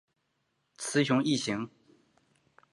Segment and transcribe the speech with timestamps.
[0.79, 1.69] 雌雄异型。